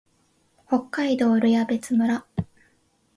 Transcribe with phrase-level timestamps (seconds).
[0.65, 2.23] 北海道留夜別村